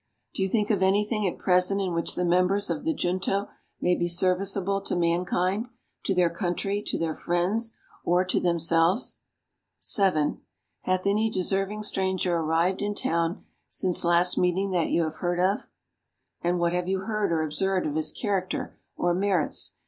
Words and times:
Do 0.33 0.41
you 0.41 0.47
think 0.49 0.71
of 0.71 0.81
anything 0.81 1.27
at 1.27 1.37
present 1.37 1.79
in 1.79 1.93
which 1.93 2.15
the 2.15 2.25
members 2.25 2.71
of 2.71 2.83
the 2.83 2.91
Junto 2.95 3.49
may 3.79 3.93
be 3.93 4.07
serviceable 4.07 4.81
to 4.81 4.95
mankind, 4.95 5.67
to 6.05 6.15
their 6.15 6.31
country, 6.31 6.81
to 6.87 6.97
their 6.97 7.13
friends, 7.13 7.75
or 8.03 8.25
to 8.25 8.39
themselves? 8.39 9.19
7. 9.77 10.41
Hath 10.85 11.05
any 11.05 11.29
deserving 11.29 11.83
stranger 11.83 12.35
arrived 12.37 12.81
in 12.81 12.95
town 12.95 13.45
since 13.67 14.03
last 14.03 14.39
meeting 14.39 14.71
that 14.71 14.89
you 14.89 15.03
have 15.03 15.17
heard 15.17 15.39
of? 15.39 15.67
And 16.41 16.57
what 16.57 16.73
have 16.73 16.87
you 16.87 17.01
heard 17.01 17.31
or 17.31 17.43
observed 17.43 17.85
of 17.85 17.93
his 17.93 18.11
character 18.11 18.79
or 18.97 19.13
merits? 19.13 19.75